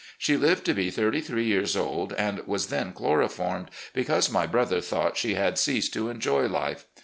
She 0.17 0.35
lived 0.35 0.65
to 0.65 0.73
be 0.73 0.89
thirty 0.89 1.21
three 1.21 1.45
years 1.45 1.77
old, 1.77 2.11
and 2.13 2.39
was 2.47 2.69
then 2.69 2.91
chloroformed, 2.91 3.69
because 3.93 4.31
my 4.31 4.47
brother 4.47 4.81
thought 4.81 5.15
she 5.15 5.35
had 5.35 5.59
ceased 5.59 5.93
to 5.93 6.09
enjoy 6.09 6.47
life. 6.47 6.87